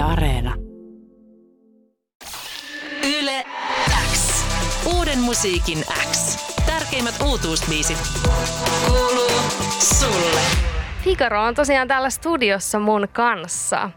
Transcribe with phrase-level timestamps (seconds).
[0.00, 0.54] Yle Areena.
[3.18, 3.44] Yle
[4.12, 4.44] X.
[4.96, 5.78] Uuden musiikin
[6.10, 6.36] X.
[6.66, 7.98] Tärkeimmät uutuusbiisit.
[8.86, 9.30] Kuuluu
[9.78, 10.40] sulle.
[11.04, 13.90] Figaro on tosiaan täällä studiossa mun kanssa.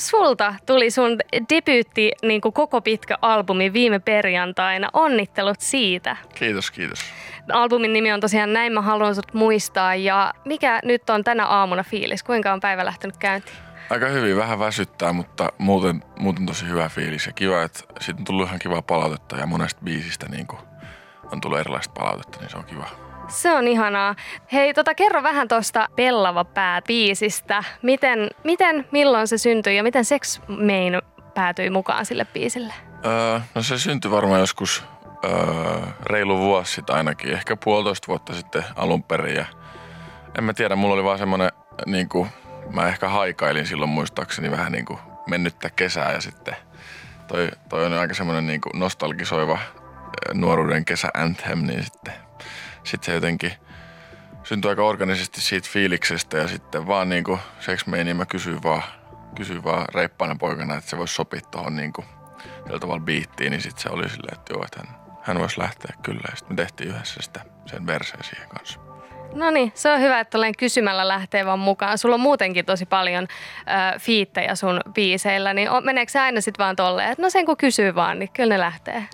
[0.00, 1.18] Sulta tuli sun
[1.54, 4.88] debyytti niin kuin koko pitkä albumi viime perjantaina.
[4.92, 6.16] Onnittelut siitä.
[6.34, 6.98] Kiitos, kiitos.
[7.52, 9.94] Albumin nimi on tosiaan Näin mä haluan sut muistaa.
[9.94, 12.22] Ja mikä nyt on tänä aamuna fiilis?
[12.22, 13.65] Kuinka on päivä lähtenyt käyntiin?
[13.90, 17.26] Aika hyvin, vähän väsyttää, mutta muuten, muuten tosi hyvä fiilis.
[17.26, 20.60] Ja kiva, että siitä on tullut ihan kivaa palautetta ja monesta biisistä niin kuin
[21.32, 22.88] on tullut erilaista palautetta, niin se on kiva.
[23.28, 24.14] Se on ihanaa.
[24.52, 27.64] Hei, tota, kerro vähän tuosta Pellava pää biisistä.
[27.82, 31.02] Miten, miten, milloin se syntyi ja miten Sex Main
[31.34, 32.74] päätyi mukaan sille biisille?
[33.04, 34.84] Öö, no se syntyi varmaan joskus
[35.24, 35.30] öö,
[36.06, 39.36] reilu vuosi sitten ainakin, ehkä puolitoista vuotta sitten alun perin.
[39.36, 39.46] Ja
[40.38, 41.50] en mä tiedä, mulla oli vaan semmoinen,
[41.86, 42.28] niin kuin,
[42.72, 46.56] mä ehkä haikailin silloin muistaakseni vähän niin kuin mennyttä kesää ja sitten
[47.28, 49.58] toi, toi on aika semmoinen niin kuin nostalgisoiva
[50.34, 52.14] nuoruuden kesä anthem, niin sitten
[52.84, 53.52] sit se jotenkin
[54.44, 58.82] syntyi aika organisesti siitä fiiliksestä ja sitten vaan niin kuin Sex Mania mä kysyin vaan,
[59.36, 62.06] kysyin vaan reippaana poikana, että se voisi sopia tuohon niin kuin
[62.64, 65.96] tällä tavalla biittiin, niin sitten se oli silleen, että joo, että hän, hän voisi lähteä
[66.02, 66.22] kyllä.
[66.30, 68.85] Ja sitten me tehtiin yhdessä sitä, sen verseen siihen kanssa.
[69.34, 71.98] No niin, se on hyvä, että olen kysymällä lähtee vaan mukaan.
[71.98, 73.26] Sulla on muutenkin tosi paljon
[73.70, 77.56] äh, fiittejä sun biiseillä, niin meneekö se aina sitten vaan tolleen, että no sen kun
[77.56, 79.04] kysyy vaan, niin kyllä ne lähtee.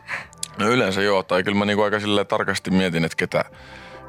[0.58, 1.96] No yleensä joo, tai kyllä mä niinku aika
[2.28, 3.44] tarkasti mietin, että ketä,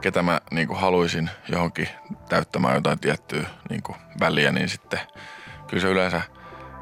[0.02, 1.90] ketä mä niinku haluaisin johonkin
[2.30, 5.00] täyttämään jotain tiettyä niinku väliä, niin sitten
[5.68, 6.22] kyllä se yleensä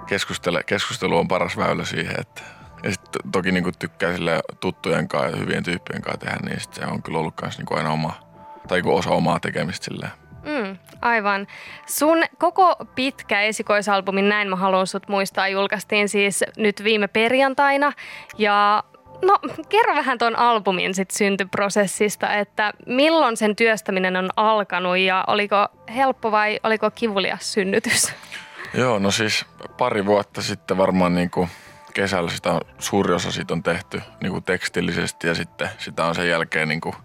[0.07, 2.41] keskustelu, keskustelu on paras väylä siihen, että
[2.83, 6.73] ja sitten toki niinku tykkää sille tuttujen kanssa ja hyvien tyyppien kanssa tehdä, niin sit
[6.73, 8.30] se on kyllä ollut myös niinku aina oma,
[8.67, 10.11] tai osa omaa tekemistä silleen.
[10.43, 11.47] Mm, aivan.
[11.85, 17.93] Sun koko pitkä esikoisalbumi Näin mä haluan sut muistaa julkaistiin siis nyt viime perjantaina
[18.37, 18.83] ja
[19.21, 19.39] No
[19.69, 26.31] kerro vähän tuon albumin sit syntyprosessista, että milloin sen työstäminen on alkanut ja oliko helppo
[26.31, 28.13] vai oliko kivulias synnytys?
[28.73, 29.45] Joo, no siis
[29.77, 31.49] pari vuotta sitten varmaan niin kuin
[31.93, 36.15] kesällä sitä on, suuri osa siitä on tehty niin kuin tekstillisesti ja sitten sitä on
[36.15, 36.95] sen jälkeen niin kuin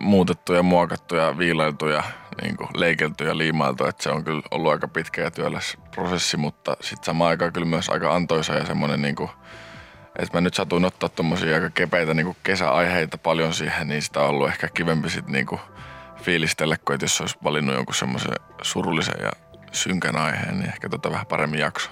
[0.00, 2.02] muutettu ja muokattu ja viilailtu ja
[2.42, 3.84] niin kuin leikelty ja liimailtu.
[3.86, 7.66] Että se on kyllä ollut aika pitkä ja työläs prosessi, mutta sitten samaan aikaan kyllä
[7.66, 9.30] myös aika antoisa ja semmoinen niin kuin–
[10.18, 14.28] että mä nyt satuin ottaa tuommoisia aika kepeitä niin kesäaiheita paljon siihen, niin sitä on
[14.28, 15.60] ollut ehkä kivempi sitten niin
[16.22, 19.30] fiilistellä, kuin että jos olisi valinnut jonkun semmoisen surullisen ja
[19.72, 21.90] synkän aiheen, niin ehkä tota vähän paremmin jakso.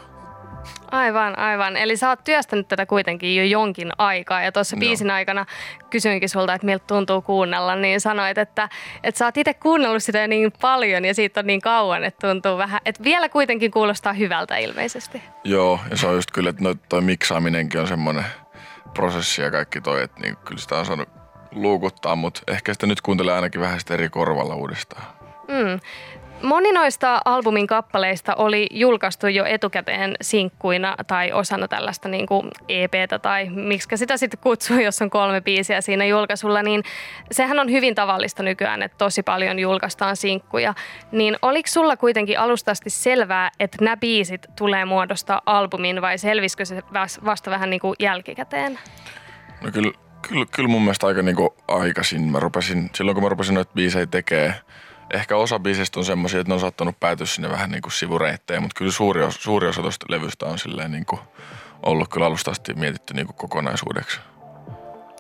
[0.91, 1.77] Aivan, aivan.
[1.77, 5.47] Eli sä oot työstänyt tätä kuitenkin jo jonkin aikaa ja tuossa biisin aikana
[5.91, 8.69] kysyinkin sulta, että miltä tuntuu kuunnella, niin sanoit, että,
[9.03, 12.59] että sä oot itse kuunnellut sitä niin paljon ja siitä on niin kauan, että tuntuu
[12.59, 15.23] vähän, että vielä kuitenkin kuulostaa hyvältä ilmeisesti.
[15.45, 18.25] Joo, ja se on just kyllä, että no, toi miksaaminenkin on semmoinen
[18.95, 21.09] prosessi ja kaikki toi, että niin kyllä sitä on saanut
[21.53, 25.05] luukuttaa, mutta ehkä sitä nyt kuuntelee ainakin vähän sitä eri korvalla uudestaan.
[25.49, 25.81] Mm.
[26.43, 33.19] Moni noista albumin kappaleista oli julkaistu jo etukäteen sinkkuina tai osana tällaista niin kuin EPtä
[33.19, 36.83] tai miksi sitä sitten kutsuu, jos on kolme biisiä siinä julkaisulla, niin
[37.31, 40.75] sehän on hyvin tavallista nykyään, että tosi paljon julkaistaan sinkkuja.
[41.13, 46.83] Niin oliko sulla kuitenkin alustasti selvää, että nämä biisit tulee muodostaa albumin vai selvisikö se
[47.25, 48.79] vasta vähän niin kuin jälkikäteen?
[49.65, 49.93] No kyllä,
[50.29, 52.23] kyllä, kyllä mun mielestä aika niin kuin aikaisin.
[52.23, 54.55] Mä rupesin, silloin kun mä rupesin noita biisejä tekemään,
[55.13, 58.61] ehkä osa biisistä on semmoisia, että ne on saattanut päätyä sinne vähän niin kuin sivureittejä,
[58.61, 61.21] mutta kyllä suuri, osa, suuri osa tuosta levystä on silleen niin kuin
[61.83, 64.21] ollut kyllä alusta asti mietitty niin kuin kokonaisuudeksi.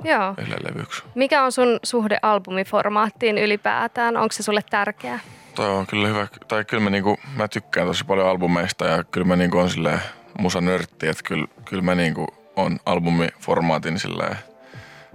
[0.04, 0.34] Joo.
[0.64, 1.02] levyksi.
[1.14, 4.16] Mikä on sun suhde albumiformaattiin ylipäätään?
[4.16, 5.20] Onko se sulle tärkeä?
[5.54, 6.26] Toi on kyllä hyvä.
[6.48, 10.00] Tai kyllä mä, niinku, mä tykkään tosi paljon albumeista ja kyllä mä niinku on silleen
[10.38, 12.26] musanörtti, että kyllä, kyllä mä niinku
[12.56, 14.36] on albumiformaatin silleen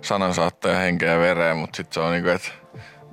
[0.02, 2.50] sanansaattaja henkeä ja vereä, mutta sitten se on niinku, että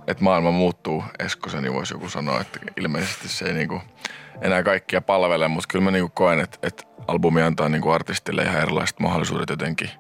[0.07, 3.81] että maailma muuttuu Eskosen, niin voisi joku sanoa, että ilmeisesti se ei niinku
[4.41, 8.63] enää kaikkia palvele, mutta kyllä mä niinku koen, että, että albumi antaa niinku artistille ihan
[8.63, 9.91] erilaiset mahdollisuudet jotenkin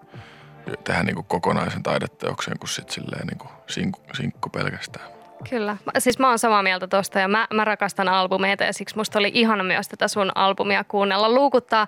[0.84, 5.13] tehdä niinku kokonaisen taideteoksen kuin sitten silleen niinku sinkku, sinkku pelkästään.
[5.50, 5.76] Kyllä.
[5.98, 9.30] Siis mä oon samaa mieltä tosta ja mä, mä rakastan albumeita ja siksi musta oli
[9.34, 11.28] ihana myös tätä sun albumia kuunnella.
[11.28, 11.86] Luukuttaa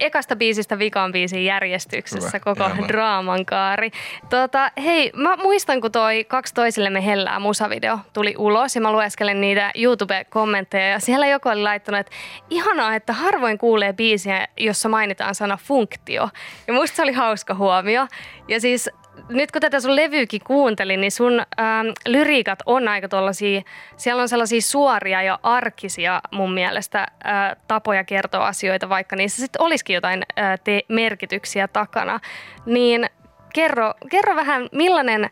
[0.00, 2.40] ekasta biisistä vikaan biisin järjestyksessä Hyvä.
[2.40, 2.88] koko Ihana.
[2.88, 3.90] draaman kaari.
[4.30, 9.40] Tota, hei, mä muistan kun toi Kaksi toisillemme hellää musavideo tuli ulos ja mä lueskelen
[9.40, 12.12] niitä YouTube-kommentteja ja siellä joku oli laittanut, että
[12.50, 16.28] ihanaa, että harvoin kuulee biisiä, jossa mainitaan sana funktio.
[16.66, 18.06] Ja musta se oli hauska huomio.
[18.48, 18.90] Ja siis
[19.28, 23.62] nyt kun tätä sun levyykin kuuntelin, niin sun ähm, lyriikat on aika tollasia,
[23.96, 29.62] siellä on sellaisia suoria ja arkisia mun mielestä äh, tapoja kertoa asioita, vaikka niissä sitten
[29.62, 32.20] olisikin jotain äh, te- merkityksiä takana.
[32.66, 33.06] Niin
[33.54, 35.30] kerro, kerro vähän, millainen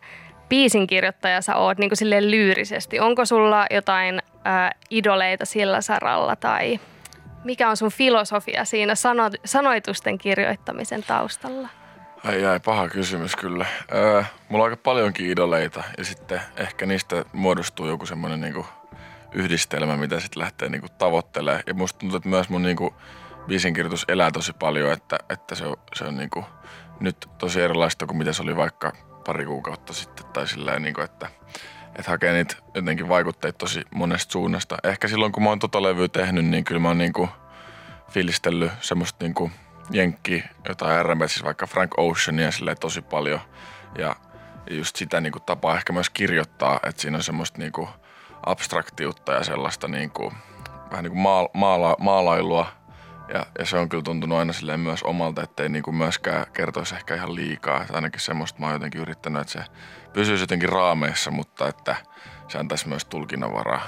[0.49, 2.99] biisin kirjoittaja sä oot niin kuin lyyrisesti?
[2.99, 6.79] Onko sulla jotain äh, idoleita sillä saralla tai
[7.43, 11.69] mikä on sun filosofia siinä sano, sanoitusten kirjoittamisen taustalla?
[12.25, 13.65] Ai ai, paha kysymys kyllä.
[13.93, 18.65] Öö, mulla on aika paljonkin idoleita ja sitten ehkä niistä muodostuu joku semmoinen niinku
[19.31, 21.63] yhdistelmä, mitä sitten lähtee niinku tavoittelemaan.
[21.67, 22.93] Ja musta tuntuu, että myös mun niinku
[23.47, 26.45] biisinkirjoitus elää tosi paljon, että, että se on, se on niinku
[26.99, 28.91] nyt tosi erilaista kuin mitä se oli vaikka
[29.25, 30.25] pari kuukautta sitten.
[30.25, 31.29] Tai silleen, niinku, että,
[31.95, 34.77] että hakee niitä jotenkin vaikutteita tosi monesta suunnasta.
[34.83, 37.29] Ehkä silloin, kun mä oon tota levyä tehnyt, niin kyllä mä oon niinku
[38.11, 39.51] fiilistellyt semmoista niinku–
[39.91, 43.39] jenkki, jotain R&B, siis vaikka Frank Oceania sille tosi paljon.
[43.97, 44.15] Ja
[44.69, 47.87] just sitä niin kuin, tapaa ehkä myös kirjoittaa, että siinä on semmoista niin kuin,
[48.45, 50.33] abstraktiutta ja sellaista niin kuin,
[50.91, 52.67] vähän niin kuin maala, maala, maalailua.
[53.33, 56.95] Ja, ja, se on kyllä tuntunut aina silleen myös omalta, ettei niin kuin myöskään kertoisi
[56.95, 57.81] ehkä ihan liikaa.
[57.81, 59.59] Että ainakin semmoista mä oon jotenkin yrittänyt, että se
[60.13, 61.95] pysyisi jotenkin raameissa, mutta että
[62.47, 63.81] se antaisi myös tulkinnanvaraa.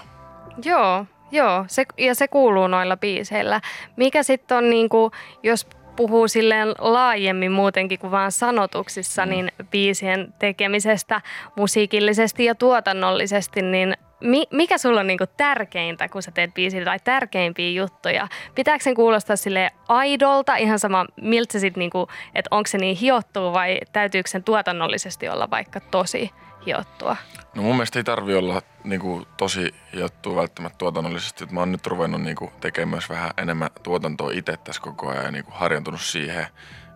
[0.63, 3.61] Joo, Joo, se, ja se kuuluu noilla biiseillä.
[3.95, 5.11] Mikä sitten on, niinku,
[5.43, 5.67] jos
[5.97, 9.29] puhuu silleen laajemmin muutenkin kuin vaan sanotuksissa, mm.
[9.29, 11.21] niin biisien tekemisestä
[11.55, 16.99] musiikillisesti ja tuotannollisesti, niin mi- mikä sulla on niinku tärkeintä, kun sä teet biisiä tai
[17.03, 18.27] tärkeimpiä juttuja?
[18.55, 22.97] Pitääkö sen kuulostaa sille aidolta, ihan sama miltä se sitten, niinku, että onko se niin
[22.97, 26.31] hiottua vai täytyykö sen tuotannollisesti olla vaikka tosi
[26.65, 27.15] hiottua?
[27.55, 31.45] No mun mielestä ei tarvi olla niin kuin, tosi hiottua välttämättä tuotannollisesti.
[31.51, 35.25] Mä oon nyt ruvennut niin kuin, tekemään myös vähän enemmän tuotantoa itse tässä koko ajan
[35.25, 36.47] ja niin kuin, harjantunut siihen.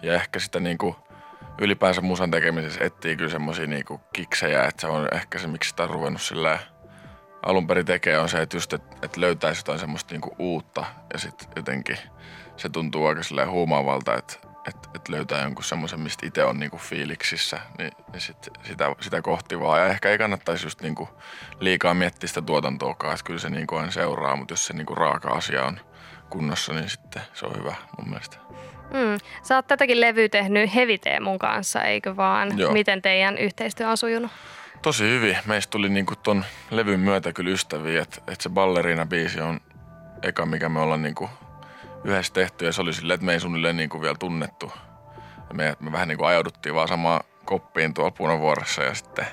[0.02, 0.96] Ja ehkä sitä niin kuin,
[1.62, 5.70] ylipäänsä musan tekemisessä etsii kyllä semmosia niin kuin, kiksejä, että se on ehkä se, miksi
[5.70, 6.60] sitä on ruvennut silleen
[7.44, 11.20] alun perin tekee on se, että just, että, että löytäisi jotain semmoista niinku uutta ja
[11.20, 11.98] sitten jotenkin
[12.58, 14.34] se tuntuu aika silleen huumaavalta, että,
[14.68, 19.22] että, että löytää jonkun semmoisen, mistä itse on niinku fiiliksissä, niin, niin sit, sitä, sitä
[19.22, 19.80] kohti vaan.
[19.80, 21.10] Ja ehkä ei kannattaisi just niinku
[21.60, 25.30] liikaa miettiä sitä tuotantoakaan, että kyllä se niinku aina seuraa, mutta jos se niinku raaka
[25.30, 25.80] asia on
[26.30, 28.38] kunnossa, niin sitten se on hyvä mun mielestä.
[28.94, 29.18] Mm.
[29.44, 32.58] Sä oot tätäkin levyä tehnyt Heviteemun kanssa, eikö vaan?
[32.58, 32.74] Joo.
[32.74, 34.32] Miten teidän yhteistyö on sujunut?
[34.82, 35.38] Tosi hyvin.
[35.46, 39.60] Meistä tuli niinku ton levyn myötä kyllä ystäviä, että et se Ballerina-biisi on
[40.24, 41.30] eka, mikä me ollaan niinku
[42.04, 44.72] yhdessä tehty ja se oli silleen, että me ei suunnilleen niinku vielä tunnettu.
[45.50, 49.26] Ja me, me vähän niinku ajauduttiin vaan samaan koppiin tuolla punavuorossa ja sitten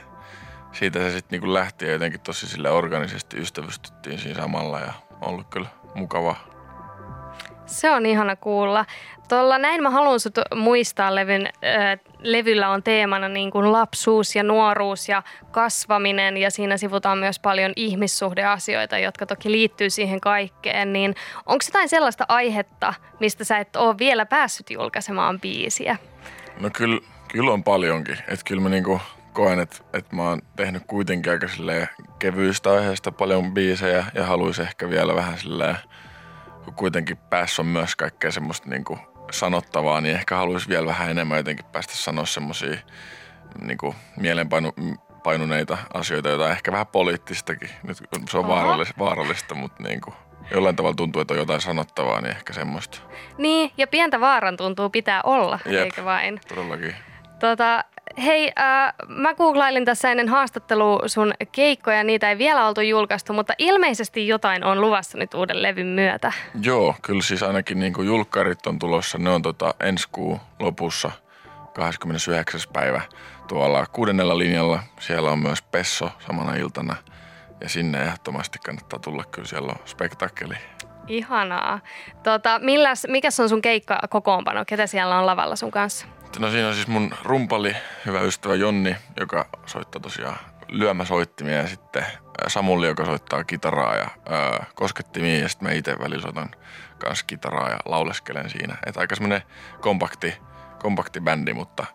[0.73, 5.29] siitä se sitten niinku lähti ja jotenkin tosi sille organisesti ystävystyttiin siinä samalla ja on
[5.29, 6.48] ollut kyllä mukavaa.
[7.69, 8.85] Se on ihana kuulla.
[9.29, 14.43] Tuolla näin mä haluan sut muistaa levyn, äh, levyllä on teemana niin kuin lapsuus ja
[14.43, 20.93] nuoruus ja kasvaminen ja siinä sivutaan myös paljon ihmissuhdeasioita, jotka toki liittyy siihen kaikkeen.
[20.93, 21.15] Niin
[21.47, 25.97] onko jotain sellaista aihetta, mistä sä et ole vielä päässyt julkaisemaan biisiä?
[26.61, 27.01] No kyllä,
[27.33, 28.19] kyllä on paljonkin.
[28.29, 29.01] Että kyllä mä niinku
[29.33, 31.47] koen, että, että mä oon tehnyt kuitenkin aika
[32.19, 35.77] kevyistä aiheista paljon biisejä ja haluaisin ehkä vielä vähän silleen
[36.69, 39.01] kun kuitenkin päässä on myös kaikkea semmoista niin kuin
[39.31, 42.77] sanottavaa, niin ehkä haluaisi vielä vähän enemmän jotenkin päästä sanoa semmoisia
[43.61, 43.79] niin
[44.17, 47.71] mielenpainuneita asioita, joita ehkä vähän poliittistakin.
[47.83, 47.99] Nyt
[48.31, 50.15] se on vaarallista, vaarallista mutta niin kuin
[50.51, 52.99] jollain tavalla tuntuu, että on jotain sanottavaa, niin ehkä semmoista.
[53.39, 56.41] Niin, ja pientä vaaran tuntuu pitää olla, Jep, eikö vain?
[56.49, 56.95] todellakin.
[57.41, 57.85] Tota,
[58.25, 63.55] hei, äh, mä googlailin tässä ennen haastattelua sun keikkoja, niitä ei vielä oltu julkaistu, mutta
[63.59, 66.33] ilmeisesti jotain on luvassa nyt uuden levyn myötä.
[66.63, 71.11] Joo, kyllä siis ainakin niin julkkarit on tulossa, ne on tota ensi kuun lopussa
[71.75, 72.61] 29.
[72.73, 73.01] päivä
[73.49, 74.83] tuolla kuudennella linjalla.
[75.01, 76.97] Siellä on myös Pesso samana iltana
[77.61, 80.55] ja sinne ehdottomasti kannattaa tulla, kyllä siellä on spektakkeli.
[81.09, 81.81] Ihanaa.
[82.23, 84.65] Tota, milläs, mikäs on sun keikka kokoonpano?
[84.65, 86.07] Ketä siellä on lavalla sun kanssa?
[86.39, 90.37] No siinä on siis mun rumpali, hyvä ystävä Jonni, joka soittaa tosiaan
[90.69, 92.05] lyömäsoittimia ja sitten
[92.47, 96.51] Samulli, joka soittaa kitaraa ja ää, koskettimia ja sitten mä itse välillä soitan
[96.99, 98.77] kanssa kitaraa ja lauleskelen siinä.
[98.87, 99.43] Että aika semmoinen
[99.81, 100.35] kompakti,
[100.79, 101.87] kompakti bändi, mutta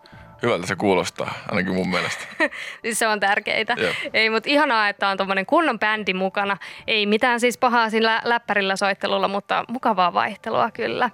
[0.41, 2.25] hyvältä se kuulostaa, ainakin mun mielestä.
[2.81, 3.75] siis se on tärkeitä.
[3.79, 3.95] Jep.
[4.13, 6.57] Ei, mutta ihanaa, että on tuommoinen kunnon bändi mukana.
[6.87, 11.09] Ei mitään siis pahaa siinä läppärillä soittelulla, mutta mukavaa vaihtelua kyllä.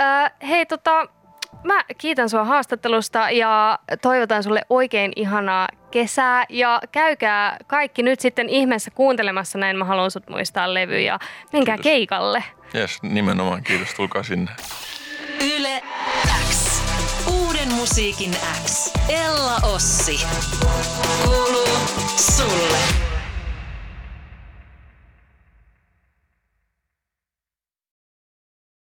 [0.00, 1.08] Äh, hei, tota,
[1.64, 8.48] mä kiitän sua haastattelusta ja toivotan sulle oikein ihanaa kesää ja käykää kaikki nyt sitten
[8.48, 11.18] ihmeessä kuuntelemassa näin mä haluan sut muistaa levy ja
[11.52, 11.84] menkää kiitos.
[11.84, 12.44] keikalle.
[12.74, 14.50] Yes, nimenomaan kiitos, tulkaa sinne.
[15.56, 15.82] Yle
[16.50, 16.82] X.
[17.26, 18.30] Uuden Musiikin
[18.64, 18.92] X.
[19.08, 20.26] Ella Ossi.
[21.24, 21.78] Kuuluu
[22.16, 23.09] sulle.